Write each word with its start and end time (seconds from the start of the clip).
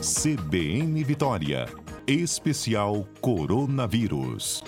CBN 0.00 1.04
Vitória. 1.04 1.66
Especial 2.06 3.06
Coronavírus. 3.20 4.64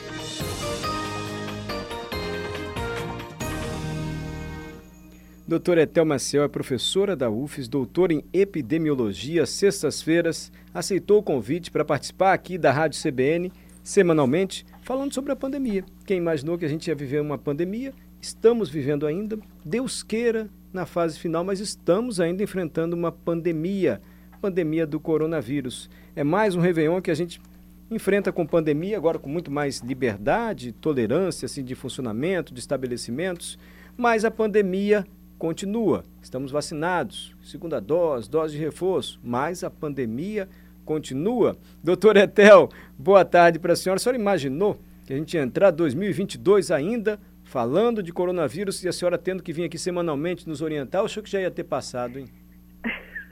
Doutora 5.48 5.80
Etel 5.80 6.04
Maciel 6.04 6.44
é 6.44 6.48
professora 6.48 7.16
da 7.16 7.30
UFES, 7.30 7.66
doutora 7.66 8.12
em 8.12 8.22
epidemiologia, 8.30 9.46
sextas-feiras, 9.46 10.52
aceitou 10.74 11.20
o 11.20 11.22
convite 11.22 11.70
para 11.70 11.82
participar 11.82 12.34
aqui 12.34 12.58
da 12.58 12.70
Rádio 12.70 13.00
CBN 13.00 13.50
semanalmente, 13.82 14.66
falando 14.82 15.14
sobre 15.14 15.32
a 15.32 15.36
pandemia. 15.36 15.82
Quem 16.04 16.18
imaginou 16.18 16.58
que 16.58 16.66
a 16.66 16.68
gente 16.68 16.88
ia 16.88 16.94
viver 16.94 17.22
uma 17.22 17.38
pandemia? 17.38 17.94
Estamos 18.20 18.68
vivendo 18.68 19.06
ainda, 19.06 19.38
Deus 19.64 20.02
queira, 20.02 20.50
na 20.74 20.84
fase 20.84 21.18
final, 21.18 21.42
mas 21.42 21.58
estamos 21.58 22.20
ainda 22.20 22.42
enfrentando 22.42 22.94
uma 22.94 23.10
pandemia, 23.10 24.02
pandemia 24.42 24.84
do 24.84 24.98
coronavírus. 24.98 25.88
É 26.16 26.24
mais 26.24 26.56
um 26.56 26.60
Réveillon 26.60 27.00
que 27.00 27.12
a 27.12 27.14
gente 27.14 27.40
enfrenta 27.88 28.32
com 28.32 28.44
pandemia, 28.44 28.96
agora 28.96 29.16
com 29.16 29.30
muito 29.30 29.52
mais 29.52 29.78
liberdade, 29.78 30.72
tolerância 30.72 31.46
assim, 31.46 31.62
de 31.62 31.76
funcionamento, 31.76 32.52
de 32.52 32.58
estabelecimentos, 32.58 33.56
mas 33.96 34.24
a 34.24 34.32
pandemia 34.32 35.06
continua. 35.38 36.02
Estamos 36.20 36.50
vacinados, 36.50 37.36
segunda 37.40 37.80
dose, 37.80 38.28
dose 38.28 38.56
de 38.56 38.60
reforço, 38.60 39.20
mas 39.22 39.62
a 39.62 39.70
pandemia 39.70 40.48
continua. 40.84 41.56
Doutor 41.80 42.16
Etel, 42.16 42.68
boa 42.98 43.24
tarde 43.24 43.60
para 43.60 43.74
a 43.74 43.76
senhora. 43.76 43.98
A 43.98 44.00
senhora 44.00 44.18
imaginou 44.18 44.80
que 45.06 45.12
a 45.12 45.16
gente 45.16 45.34
ia 45.34 45.42
entrar 45.42 45.70
2022 45.70 46.72
ainda 46.72 47.20
falando 47.44 48.02
de 48.02 48.12
coronavírus 48.12 48.82
e 48.82 48.88
a 48.88 48.92
senhora 48.92 49.16
tendo 49.16 49.40
que 49.40 49.52
vir 49.52 49.64
aqui 49.64 49.78
semanalmente 49.78 50.48
nos 50.48 50.60
orientar? 50.60 51.04
Achou 51.04 51.22
que 51.22 51.30
já 51.30 51.40
ia 51.40 51.50
ter 51.50 51.62
passado, 51.62 52.18
hein? 52.18 52.26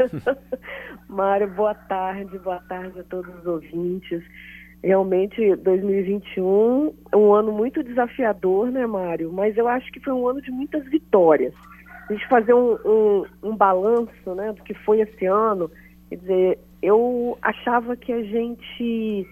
Mário, 1.11 1.49
boa 1.49 1.75
tarde, 1.75 2.39
boa 2.39 2.61
tarde 2.69 3.01
a 3.01 3.03
todos 3.03 3.35
os 3.35 3.45
ouvintes. 3.45 4.23
Realmente, 4.83 5.57
2021 5.57 6.95
é 7.11 7.17
um 7.17 7.35
ano 7.35 7.51
muito 7.51 7.83
desafiador, 7.83 8.71
né, 8.71 8.87
Mário? 8.87 9.33
Mas 9.33 9.57
eu 9.57 9.67
acho 9.67 9.91
que 9.91 9.99
foi 9.99 10.13
um 10.13 10.29
ano 10.29 10.41
de 10.41 10.53
muitas 10.53 10.85
vitórias. 10.85 11.53
A 12.09 12.13
gente 12.13 12.29
fazer 12.29 12.55
um, 12.55 12.79
um, 12.85 13.25
um 13.43 13.57
balanço 13.57 14.35
né, 14.37 14.53
do 14.53 14.63
que 14.63 14.73
foi 14.73 15.01
esse 15.01 15.27
ano, 15.27 15.69
quer 16.09 16.17
dizer, 16.17 16.59
eu 16.81 17.37
achava 17.43 17.97
que 17.97 18.13
a 18.13 18.23
gente 18.23 19.27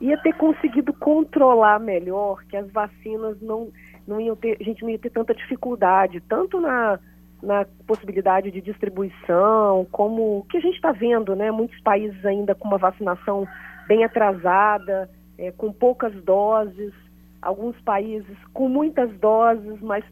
ia 0.00 0.16
ter 0.18 0.34
conseguido 0.34 0.92
controlar 0.92 1.80
melhor, 1.80 2.44
que 2.44 2.56
as 2.56 2.70
vacinas 2.70 3.40
não, 3.42 3.72
não 4.06 4.20
iam 4.20 4.36
ter, 4.36 4.56
a 4.60 4.64
gente 4.64 4.82
não 4.82 4.90
ia 4.90 4.98
ter 5.00 5.10
tanta 5.10 5.34
dificuldade, 5.34 6.20
tanto 6.28 6.60
na, 6.60 7.00
na 7.44 7.66
possibilidade 7.86 8.50
de 8.50 8.60
distribuição, 8.60 9.86
como 9.92 10.38
o 10.38 10.42
que 10.44 10.56
a 10.56 10.60
gente 10.60 10.76
está 10.76 10.92
vendo, 10.92 11.36
né? 11.36 11.50
Muitos 11.50 11.78
países 11.82 12.24
ainda 12.24 12.54
com 12.54 12.66
uma 12.66 12.78
vacinação 12.78 13.46
bem 13.86 14.04
atrasada, 14.04 15.10
é, 15.38 15.52
com 15.52 15.72
poucas 15.72 16.12
doses, 16.24 16.92
alguns 17.40 17.78
países 17.82 18.36
com 18.52 18.68
muitas 18.68 19.10
doses, 19.18 19.80
mas 19.80 20.04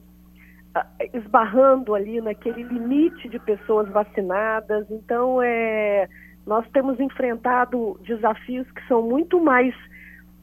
ah, 0.75 0.87
esbarrando 1.13 1.95
ali 1.95 2.21
naquele 2.21 2.63
limite 2.63 3.29
de 3.29 3.39
pessoas 3.39 3.89
vacinadas. 3.89 4.87
Então, 4.91 5.41
é, 5.43 6.09
nós 6.47 6.69
temos 6.71 7.01
enfrentado 7.01 7.99
desafios 8.05 8.71
que 8.73 8.87
são 8.87 9.03
muito 9.03 9.41
mais 9.41 9.75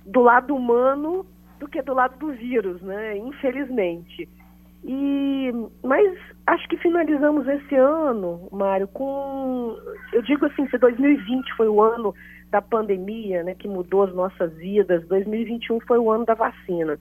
do 0.05 0.21
lado 0.21 0.55
humano 0.55 1.25
do 1.59 1.67
que 1.67 1.81
do 1.81 1.93
lado 1.93 2.17
do 2.17 2.31
vírus, 2.31 2.81
né? 2.81 3.17
Infelizmente. 3.17 4.27
E, 4.83 5.51
mas 5.83 6.17
acho 6.47 6.67
que 6.69 6.77
finalizamos 6.77 7.47
esse 7.47 7.75
ano, 7.75 8.47
Mário, 8.51 8.87
com. 8.87 9.77
Eu 10.13 10.21
digo 10.21 10.45
assim, 10.45 10.67
se 10.69 10.77
2020 10.77 11.53
foi 11.55 11.67
o 11.67 11.81
ano 11.81 12.13
da 12.49 12.61
pandemia, 12.61 13.43
né, 13.43 13.53
que 13.53 13.67
mudou 13.67 14.03
as 14.03 14.13
nossas 14.13 14.51
vidas, 14.55 15.07
2021 15.07 15.79
foi 15.81 15.99
o 15.99 16.09
ano 16.09 16.25
da 16.25 16.33
vacina. 16.33 16.97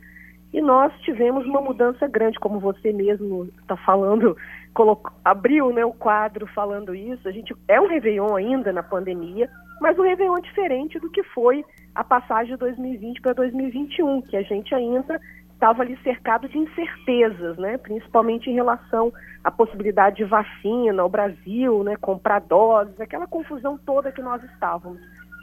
E 0.53 0.61
nós 0.61 0.93
tivemos 1.01 1.45
uma 1.47 1.61
mudança 1.61 2.07
grande, 2.07 2.39
como 2.39 2.59
você 2.59 2.93
mesmo 2.93 3.49
está 3.61 3.77
falando, 3.77 4.37
colocou, 4.75 5.13
abriu 5.25 5.73
né, 5.73 5.85
o 5.85 5.93
quadro 5.93 6.47
falando 6.49 6.95
isso. 6.95 7.29
A 7.29 7.33
gente 7.33 7.55
é 7.69 7.81
um 7.81 7.87
Réveillon 7.87 8.35
ainda 8.35 8.73
na 8.73 8.83
pandemia, 8.83 9.49
mas 9.81 9.99
um 9.99 10.03
Réveillon 10.03 10.41
diferente 10.41 10.99
do 10.99 11.11
que 11.11 11.23
foi 11.23 11.65
a 11.95 12.03
passagem 12.03 12.55
de 12.55 12.59
2020 12.59 13.21
para 13.21 13.35
2021, 13.35 14.23
que 14.23 14.37
a 14.37 14.43
gente 14.43 14.75
ainda 14.75 15.21
estava 15.59 15.83
ali 15.83 15.99
cercado 16.05 16.49
de 16.49 16.57
incertezas, 16.57 17.59
né? 17.59 17.77
principalmente 17.79 18.49
em 18.49 18.55
relação 18.55 19.13
à 19.43 19.51
possibilidade 19.51 20.19
de 20.19 20.25
vacina, 20.25 21.03
ao 21.03 21.09
Brasil, 21.09 21.83
né? 21.83 21.97
comprar 21.97 22.41
doses, 22.41 22.99
aquela 23.01 23.27
confusão 23.27 23.77
toda 23.77 24.13
que 24.13 24.23
nós 24.23 24.41
estávamos. 24.45 25.01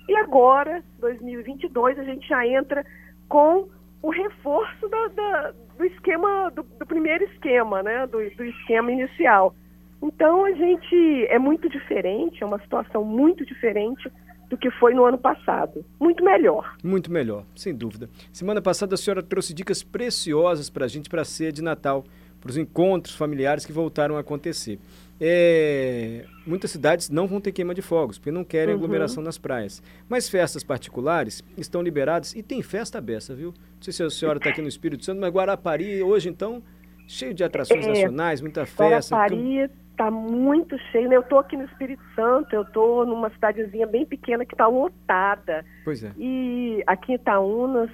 E 0.08 0.16
agora, 0.16 0.82
2022, 1.00 2.00
a 2.00 2.04
gente 2.06 2.26
já 2.28 2.48
entra 2.48 2.86
com 3.28 3.68
o 4.02 4.10
reforço 4.10 4.88
da, 4.88 5.08
da, 5.10 5.54
do 5.78 5.84
esquema, 5.84 6.50
do, 6.52 6.64
do, 6.64 6.86
primeiro 6.86 7.26
esquema, 7.26 7.84
né? 7.84 8.06
Do, 8.08 8.18
do 8.36 8.46
esquema 8.46 8.92
inicial. 8.92 9.54
Então 10.02 10.46
a 10.46 10.52
gente 10.52 11.26
é 11.28 11.40
muito 11.40 11.68
diferente, 11.68 12.42
é 12.42 12.46
uma 12.46 12.60
situação 12.60 13.04
muito 13.04 13.44
diferente 13.44 14.10
do 14.50 14.58
que 14.58 14.70
foi 14.72 14.94
no 14.94 15.06
ano 15.06 15.18
passado. 15.18 15.84
Muito 16.00 16.24
melhor. 16.24 16.76
Muito 16.84 17.12
melhor, 17.12 17.44
sem 17.56 17.74
dúvida. 17.74 18.10
Semana 18.32 18.62
passada 18.62 18.96
a 18.96 18.98
senhora 18.98 19.24
trouxe 19.24 19.54
dicas 19.54 19.84
preciosas 19.84 20.70
para 20.70 20.86
a 20.86 20.88
gente 20.88 21.10
para 21.10 21.22
a 21.22 21.26
ceia 21.26 21.52
de 21.52 21.62
Natal, 21.62 22.06
para 22.40 22.50
os 22.50 22.58
encontros 22.58 23.16
familiares 23.16 23.66
que 23.66 23.72
voltaram 23.72 24.18
a 24.18 24.20
acontecer. 24.20 24.80
É, 25.20 26.26
muitas 26.46 26.72
cidades 26.72 27.10
não 27.10 27.26
vão 27.26 27.40
ter 27.40 27.52
queima 27.52 27.74
de 27.74 27.82
fogos, 27.82 28.18
porque 28.18 28.32
não 28.32 28.44
querem 28.44 28.74
uhum. 28.74 28.80
aglomeração 28.80 29.24
nas 29.24 29.38
praias. 29.38 29.82
Mas 30.10 30.28
festas 30.30 30.64
particulares 30.64 31.44
estão 31.58 31.82
liberadas 31.82 32.36
e 32.36 32.44
tem 32.44 32.62
festa 32.62 32.98
aberta, 32.98 33.34
viu? 33.34 33.48
Não 33.48 33.82
sei 33.82 33.94
se 33.94 34.04
a 34.04 34.10
senhora 34.10 34.38
está 34.38 34.50
aqui 34.50 34.62
no 34.62 34.68
Espírito 34.68 35.06
Santo, 35.06 35.22
mas 35.22 35.32
Guarapari 35.32 36.04
hoje, 36.04 36.30
então, 36.30 36.62
cheio 37.08 37.34
de 37.34 37.44
atrações 37.44 37.86
é, 37.86 37.90
nacionais, 37.90 38.42
muita 38.42 38.66
festa. 38.66 39.16
Guarapari 39.16 39.70
está 39.96 40.12
muito 40.12 40.78
cheio. 40.92 41.10
Né? 41.10 41.16
Eu 41.16 41.22
estou 41.22 41.40
aqui 41.40 41.58
no 41.58 41.64
Espírito 41.64 42.04
Santo, 42.14 42.54
eu 42.54 42.62
estou 42.62 43.06
numa 43.06 43.30
cidadezinha 43.30 43.88
bem 43.88 44.06
pequena 44.06 44.46
que 44.46 44.54
está 44.54 44.68
lotada. 44.68 45.66
Pois 45.84 46.04
é. 46.04 46.12
E 46.18 46.84
aqui 46.86 47.14
em 47.14 47.16
Itaúnas. 47.16 47.90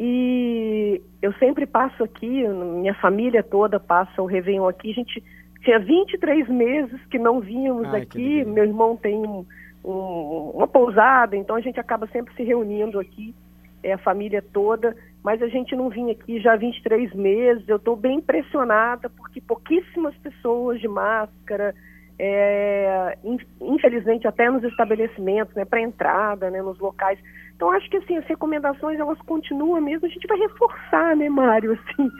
E 0.00 1.02
eu 1.20 1.32
sempre 1.34 1.66
passo 1.66 2.04
aqui, 2.04 2.46
minha 2.46 2.94
família 2.94 3.42
toda 3.42 3.80
passa 3.80 4.22
o 4.22 4.26
Réveillon 4.26 4.68
aqui. 4.68 4.92
A 4.92 4.94
gente 4.94 5.24
tinha 5.64 5.80
23 5.80 6.48
meses 6.48 7.04
que 7.10 7.18
não 7.18 7.40
vínhamos 7.40 7.86
Ai, 7.86 8.02
aqui. 8.02 8.44
Meu 8.44 8.62
irmão 8.62 8.96
tem 8.96 9.16
um, 9.16 9.44
um, 9.84 10.52
uma 10.54 10.68
pousada, 10.68 11.36
então 11.36 11.56
a 11.56 11.60
gente 11.60 11.80
acaba 11.80 12.06
sempre 12.08 12.32
se 12.34 12.44
reunindo 12.44 13.00
aqui, 13.00 13.34
é, 13.82 13.92
a 13.92 13.98
família 13.98 14.40
toda. 14.40 14.94
Mas 15.28 15.42
a 15.42 15.46
gente 15.46 15.76
não 15.76 15.90
vinha 15.90 16.12
aqui 16.12 16.40
já 16.40 16.54
há 16.54 16.56
23 16.56 17.12
meses. 17.12 17.68
Eu 17.68 17.76
estou 17.76 17.94
bem 17.94 18.16
impressionada 18.16 19.10
porque 19.10 19.42
pouquíssimas 19.42 20.16
pessoas 20.16 20.80
de 20.80 20.88
máscara, 20.88 21.74
é, 22.18 23.18
infelizmente 23.60 24.26
até 24.26 24.48
nos 24.48 24.64
estabelecimentos, 24.64 25.54
né, 25.54 25.66
para 25.66 25.82
entrada, 25.82 26.50
né, 26.50 26.62
nos 26.62 26.78
locais. 26.78 27.18
Então 27.54 27.70
acho 27.70 27.90
que 27.90 27.98
assim 27.98 28.16
as 28.16 28.24
recomendações 28.24 28.98
elas 28.98 29.20
continuam 29.20 29.78
mesmo. 29.82 30.06
A 30.06 30.08
gente 30.08 30.26
vai 30.26 30.38
reforçar, 30.38 31.14
né, 31.14 31.28
Mário? 31.28 31.72
Assim, 31.76 32.10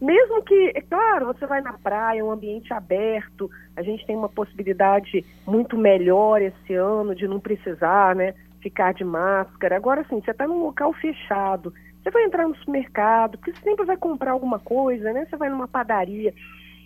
mesmo 0.00 0.40
que, 0.44 0.72
é 0.76 0.82
claro, 0.82 1.26
você 1.26 1.44
vai 1.46 1.60
na 1.60 1.72
praia, 1.72 2.24
um 2.24 2.30
ambiente 2.30 2.72
aberto, 2.72 3.50
a 3.76 3.82
gente 3.82 4.06
tem 4.06 4.14
uma 4.14 4.28
possibilidade 4.28 5.24
muito 5.44 5.76
melhor 5.76 6.40
esse 6.40 6.74
ano 6.74 7.12
de 7.12 7.26
não 7.26 7.40
precisar, 7.40 8.14
né, 8.14 8.34
ficar 8.60 8.94
de 8.94 9.02
máscara. 9.02 9.74
Agora, 9.74 10.06
sim, 10.08 10.20
você 10.20 10.30
está 10.30 10.46
num 10.46 10.62
local 10.62 10.92
fechado, 10.92 11.74
você 12.02 12.10
vai 12.10 12.24
entrar 12.24 12.48
no 12.48 12.56
supermercado, 12.56 13.38
porque 13.38 13.52
você 13.52 13.60
sempre 13.60 13.84
vai 13.84 13.96
comprar 13.96 14.32
alguma 14.32 14.58
coisa, 14.58 15.12
né? 15.12 15.24
Você 15.24 15.36
vai 15.36 15.48
numa 15.48 15.68
padaria. 15.68 16.34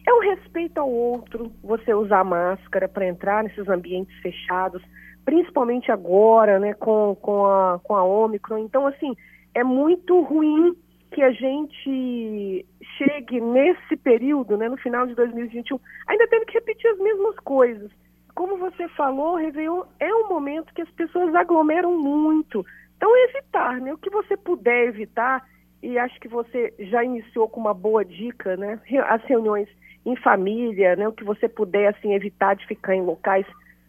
É 0.06 0.12
o 0.12 0.21
respeito 0.21 0.78
ao 0.78 0.91
outro 0.91 1.50
você 1.65 1.94
usar 1.94 2.22
máscara 2.22 2.87
para 2.87 3.09
entrar 3.09 3.43
nesses 3.43 3.66
ambientes 3.69 4.15
fechados, 4.21 4.82
principalmente 5.25 5.91
agora, 5.91 6.60
né, 6.60 6.75
com, 6.75 7.16
com, 7.21 7.47
a, 7.47 7.80
com 7.83 7.97
a 7.97 8.04
Ômicron. 8.04 8.59
Então, 8.59 8.86
assim, 8.86 9.16
é 9.54 9.65
muito 9.65 10.21
ruim 10.21 10.77
que 11.10 11.22
a 11.22 11.33
gente 11.33 12.66
chegue 12.98 13.41
nesse 13.41 13.97
período, 13.97 14.57
né, 14.57 14.69
no 14.69 14.77
final 14.77 15.07
de 15.07 15.15
2021, 15.15 15.80
ainda 16.07 16.28
tendo 16.28 16.47
que 16.47 16.54
repetir 16.54 16.91
as 16.91 16.98
mesmas 16.98 17.36
coisas. 17.36 17.91
Como 18.34 18.59
você 18.59 18.86
falou, 18.89 19.36
Réveillon 19.36 19.83
é 19.98 20.15
um 20.15 20.28
momento 20.28 20.74
que 20.74 20.83
as 20.83 20.91
pessoas 20.91 21.34
aglomeram 21.34 21.98
muito. 21.98 22.65
Então, 23.07 23.17
evitar, 23.29 23.81
né? 23.81 23.93
O 23.93 23.99
que 23.99 24.11
você 24.11 24.37
puder 24.37 24.89
evitar, 24.89 25.45
e 25.81 25.97
acho 25.97 26.19
que 26.19 26.27
você 26.27 26.75
já 26.77 27.05
iniciou 27.05 27.49
com 27.49 27.61
uma 27.61 27.73
boa 27.73 28.05
dica, 28.05 28.57
né? 28.57 28.81
As 29.07 29.23
reuniões 29.23 29.69
em 30.05 30.17
família, 30.17 30.97
né? 30.97 31.07
O 31.07 31.13
que 31.13 31.23
você 31.23 31.49
puder, 31.49 31.95
assim, 31.95 32.15
evitar 32.15 32.57
de 32.57 32.67
ficar 32.67 32.97
em 32.97 33.03
locais 33.03 33.47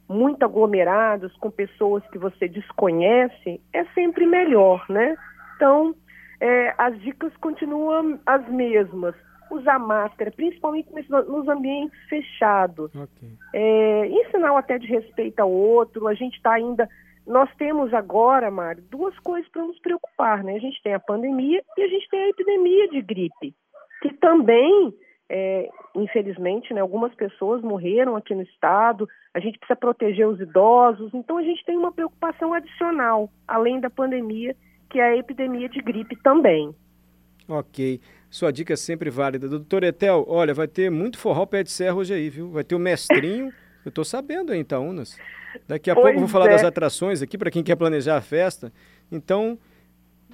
muito 0.08 0.44
aglomerados, 0.44 1.36
com 1.38 1.50
pessoas 1.50 2.06
que 2.12 2.20
você 2.20 2.48
desconhece, 2.48 3.60
é 3.74 3.84
sempre 3.96 4.28
melhor, 4.28 4.86
né? 4.88 5.18
Então, 5.56 5.96
é, 6.40 6.76
as 6.78 7.00
dicas 7.02 7.36
continuam 7.38 8.20
as 8.24 8.48
mesmas. 8.48 9.16
usar 9.50 9.80
máscara, 9.80 10.32
principalmente 10.32 10.90
nos 10.92 11.48
ambientes 11.48 11.98
fechados. 12.08 12.94
Okay. 12.94 13.30
É, 13.54 14.06
em 14.06 14.30
sinal 14.30 14.58
até 14.58 14.78
de 14.78 14.88
respeito 14.88 15.40
ao 15.40 15.52
outro, 15.52 16.08
a 16.08 16.14
gente 16.14 16.36
está 16.36 16.52
ainda. 16.52 16.88
Nós 17.28 17.54
temos 17.58 17.94
agora, 17.94 18.50
Mário, 18.50 18.82
duas 18.90 19.18
coisas 19.20 19.50
para 19.52 19.62
nos 19.62 19.78
preocupar, 19.80 20.44
né? 20.46 20.56
A 20.56 20.60
gente 20.60 20.82
tem 20.82 20.94
a 20.94 21.00
pandemia 21.00 21.62
e 21.78 21.84
a 21.84 21.88
gente 21.90 22.08
tem 22.10 22.22
a 22.22 22.30
epidemia 22.30 22.88
de 22.88 23.02
gripe, 23.02 23.54
que 24.02 24.14
também, 24.14 24.94
é, 25.30 25.70
infelizmente, 25.94 26.74
né, 26.74 26.80
algumas 26.80 27.14
pessoas 27.16 27.62
morreram 27.62 28.16
aqui 28.16 28.34
no 28.34 28.44
estado. 28.44 29.06
A 29.34 29.42
gente 29.42 29.60
precisa 29.60 29.76
proteger 29.76 30.26
os 30.26 30.40
idosos, 30.40 31.14
então 31.14 31.38
a 31.38 31.44
gente 31.44 31.66
tem 31.66 31.78
uma 31.78 31.92
preocupação 31.92 32.54
adicional, 32.54 33.30
além 33.46 33.82
da 33.82 33.90
pandemia, 33.90 34.56
que 34.90 34.98
é 34.98 35.04
a 35.04 35.18
epidemia 35.18 35.68
de 35.68 35.82
gripe 35.82 36.16
também. 36.24 36.74
Ok. 37.50 38.00
Sua 38.30 38.52
dica 38.52 38.74
é 38.74 38.78
sempre 38.78 39.10
válida. 39.10 39.50
Doutor 39.50 39.84
Etel, 39.84 40.26
olha, 40.30 40.54
vai 40.54 40.68
ter 40.68 40.90
muito 40.90 41.18
forró 41.18 41.46
pé 41.46 41.62
de 41.62 41.72
serra 41.72 41.96
hoje 41.96 42.14
aí, 42.14 42.30
viu? 42.30 42.52
Vai 42.52 42.64
ter 42.64 42.76
o 42.76 42.80
mestrinho. 42.80 43.52
Eu 43.88 43.90
estou 43.90 44.04
sabendo 44.04 44.52
aí, 44.52 44.60
Itaúnas. 44.60 45.18
Daqui 45.66 45.90
a 45.90 45.96
pois 45.96 46.04
pouco 46.04 46.18
eu 46.18 46.20
vou 46.20 46.28
falar 46.28 46.48
é. 46.48 46.50
das 46.50 46.64
atrações 46.66 47.22
aqui 47.22 47.38
para 47.38 47.50
quem 47.50 47.64
quer 47.64 47.78
planejar 47.78 48.18
a 48.18 48.22
festa. 48.22 48.72
Então, 49.10 49.58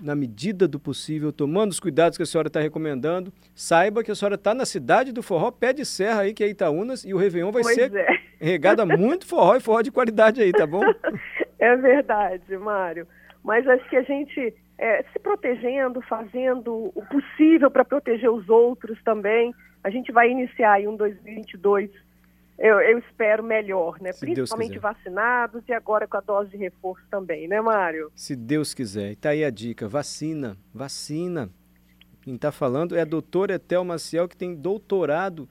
na 0.01 0.15
medida 0.15 0.67
do 0.67 0.79
possível, 0.79 1.31
tomando 1.31 1.69
os 1.69 1.79
cuidados 1.79 2.17
que 2.17 2.23
a 2.23 2.25
senhora 2.25 2.47
está 2.47 2.59
recomendando, 2.59 3.31
saiba 3.53 4.03
que 4.03 4.09
a 4.09 4.15
senhora 4.15 4.35
está 4.35 4.55
na 4.55 4.65
cidade 4.65 5.11
do 5.11 5.21
forró 5.21 5.51
pé 5.51 5.71
de 5.71 5.85
serra 5.85 6.21
aí, 6.21 6.33
que 6.33 6.43
é 6.43 6.47
Itaúnas, 6.47 7.05
e 7.05 7.13
o 7.13 7.17
Réveillon 7.17 7.51
vai 7.51 7.61
pois 7.61 7.75
ser 7.75 7.95
é. 7.95 8.07
regada 8.39 8.87
muito 8.87 9.27
forró 9.27 9.55
e 9.55 9.59
forró 9.59 9.81
de 9.83 9.91
qualidade 9.91 10.41
aí, 10.41 10.51
tá 10.51 10.65
bom? 10.65 10.83
É 11.59 11.77
verdade, 11.77 12.57
Mário. 12.57 13.07
Mas 13.41 13.65
acho 13.65 13.87
que 13.87 13.95
a 13.95 14.01
gente 14.01 14.53
é, 14.77 15.01
se 15.13 15.19
protegendo, 15.19 16.01
fazendo 16.01 16.91
o 16.93 17.05
possível 17.05 17.71
para 17.71 17.85
proteger 17.85 18.29
os 18.29 18.49
outros 18.49 19.01
também. 19.03 19.53
A 19.81 19.89
gente 19.89 20.11
vai 20.11 20.29
iniciar 20.29 20.73
aí 20.73 20.89
um 20.89 20.97
2022, 20.97 21.89
eu, 22.57 22.79
eu 22.79 22.99
espero 22.99 23.43
melhor, 23.43 23.99
né? 23.99 24.11
Se 24.11 24.19
Principalmente 24.19 24.77
vacinados 24.77 25.63
e 25.67 25.73
agora 25.73 26.07
com 26.07 26.17
a 26.17 26.21
dose 26.21 26.51
de 26.51 26.57
reforço 26.57 27.03
também, 27.09 27.47
né, 27.47 27.59
Mário? 27.61 28.11
Se 28.15 28.35
Deus 28.35 28.73
quiser. 28.73 29.11
E 29.11 29.15
tá 29.15 29.29
aí 29.29 29.43
a 29.43 29.49
dica: 29.49 29.87
vacina, 29.87 30.57
vacina. 30.73 31.49
Quem 32.21 32.35
está 32.35 32.51
falando 32.51 32.95
é 32.95 33.01
a 33.01 33.05
doutora 33.05 33.55
Etel 33.55 33.83
Maciel, 33.83 34.27
que 34.29 34.37
tem 34.37 34.55
doutorado 34.55 35.49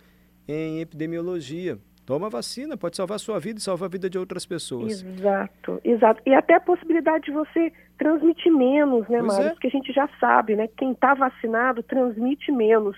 em 0.48 0.80
epidemiologia. 0.80 1.78
Toma 2.06 2.28
vacina, 2.28 2.76
pode 2.76 2.96
salvar 2.96 3.16
a 3.16 3.18
sua 3.18 3.38
vida 3.38 3.58
e 3.58 3.62
salvar 3.62 3.88
a 3.88 3.90
vida 3.90 4.10
de 4.10 4.18
outras 4.18 4.44
pessoas. 4.44 5.02
Exato, 5.02 5.80
exato. 5.84 6.20
E 6.26 6.34
até 6.34 6.54
a 6.54 6.60
possibilidade 6.60 7.26
de 7.26 7.30
você 7.30 7.72
transmitir 7.96 8.52
menos, 8.52 9.08
né, 9.08 9.22
Mário? 9.22 9.48
É. 9.48 9.50
Porque 9.50 9.68
a 9.68 9.70
gente 9.70 9.92
já 9.92 10.08
sabe, 10.18 10.56
né? 10.56 10.68
Quem 10.76 10.92
está 10.92 11.14
vacinado 11.14 11.82
transmite 11.82 12.50
menos. 12.50 12.96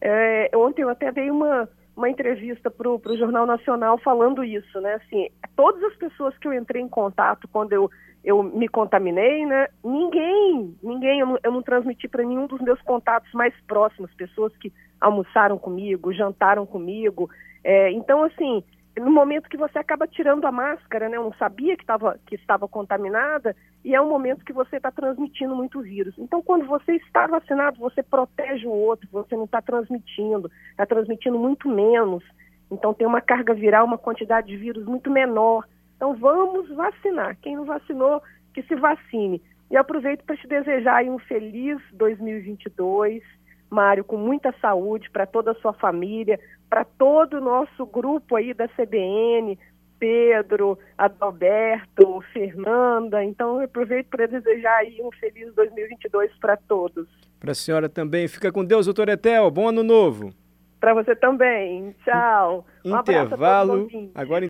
É, 0.00 0.50
ontem 0.54 0.82
eu 0.82 0.90
até 0.90 1.10
dei 1.10 1.30
uma, 1.30 1.68
uma 1.96 2.10
entrevista 2.10 2.70
para 2.70 2.88
o 2.88 3.16
Jornal 3.16 3.46
Nacional 3.46 3.98
falando 3.98 4.44
isso, 4.44 4.80
né? 4.80 4.94
Assim, 4.94 5.28
todas 5.56 5.82
as 5.84 5.96
pessoas 5.96 6.36
que 6.38 6.46
eu 6.46 6.52
entrei 6.52 6.82
em 6.82 6.88
contato 6.88 7.48
quando 7.48 7.72
eu, 7.72 7.90
eu 8.22 8.42
me 8.42 8.68
contaminei, 8.68 9.46
né? 9.46 9.68
Ninguém, 9.82 10.76
ninguém, 10.82 11.20
eu 11.20 11.26
não, 11.26 11.38
eu 11.42 11.52
não 11.52 11.62
transmiti 11.62 12.06
para 12.06 12.24
nenhum 12.24 12.46
dos 12.46 12.60
meus 12.60 12.80
contatos 12.82 13.32
mais 13.32 13.54
próximos, 13.66 14.12
pessoas 14.14 14.54
que 14.58 14.72
almoçaram 15.00 15.58
comigo, 15.58 16.12
jantaram 16.12 16.66
comigo, 16.66 17.30
é, 17.68 17.90
então, 17.90 18.22
assim, 18.22 18.62
no 18.98 19.10
momento 19.10 19.48
que 19.48 19.56
você 19.56 19.78
acaba 19.78 20.06
tirando 20.06 20.46
a 20.46 20.52
máscara, 20.52 21.08
né? 21.08 21.16
Não 21.16 21.32
sabia 21.34 21.76
que, 21.76 21.84
tava, 21.84 22.18
que 22.26 22.34
estava 22.34 22.66
contaminada, 22.66 23.54
e 23.84 23.94
é 23.94 24.00
um 24.00 24.08
momento 24.08 24.44
que 24.44 24.52
você 24.52 24.76
está 24.76 24.90
transmitindo 24.90 25.54
muito 25.54 25.80
vírus. 25.80 26.14
Então, 26.18 26.42
quando 26.42 26.66
você 26.66 26.96
está 26.96 27.26
vacinado, 27.26 27.78
você 27.78 28.02
protege 28.02 28.66
o 28.66 28.72
outro, 28.72 29.08
você 29.12 29.36
não 29.36 29.44
está 29.44 29.60
transmitindo, 29.60 30.50
está 30.70 30.86
transmitindo 30.86 31.38
muito 31.38 31.68
menos. 31.68 32.24
Então, 32.70 32.94
tem 32.94 33.06
uma 33.06 33.20
carga 33.20 33.54
viral, 33.54 33.84
uma 33.84 33.98
quantidade 33.98 34.48
de 34.48 34.56
vírus 34.56 34.84
muito 34.86 35.10
menor. 35.10 35.66
Então, 35.96 36.14
vamos 36.14 36.68
vacinar. 36.74 37.36
Quem 37.42 37.56
não 37.56 37.64
vacinou, 37.64 38.22
que 38.54 38.62
se 38.62 38.74
vacine. 38.74 39.42
E 39.70 39.76
aproveito 39.76 40.24
para 40.24 40.36
te 40.36 40.48
desejar 40.48 41.04
um 41.04 41.18
feliz 41.18 41.78
2022 41.92 43.22
Mário, 43.70 44.04
com 44.04 44.16
muita 44.16 44.54
saúde 44.60 45.10
para 45.10 45.26
toda 45.26 45.52
a 45.52 45.54
sua 45.56 45.72
família, 45.72 46.38
para 46.68 46.84
todo 46.84 47.38
o 47.38 47.40
nosso 47.40 47.86
grupo 47.86 48.36
aí 48.36 48.54
da 48.54 48.68
CBN, 48.68 49.58
Pedro, 49.98 50.78
Adalberto, 50.96 52.22
Fernanda. 52.32 53.24
Então, 53.24 53.58
eu 53.58 53.64
aproveito 53.64 54.08
para 54.08 54.26
desejar 54.26 54.76
aí 54.78 55.00
um 55.02 55.10
feliz 55.12 55.54
2022 55.54 56.30
para 56.38 56.56
todos. 56.56 57.06
Para 57.40 57.52
a 57.52 57.54
senhora 57.54 57.88
também. 57.88 58.28
Fica 58.28 58.52
com 58.52 58.64
Deus, 58.64 58.86
doutor 58.86 59.08
Etel. 59.08 59.50
Bom 59.50 59.68
ano 59.68 59.82
novo. 59.82 60.32
Para 60.80 60.94
você 60.94 61.16
também. 61.16 61.94
Tchau. 62.04 62.66
Intervalo. 62.84 63.88
Um 63.92 64.10
Agora 64.14 64.44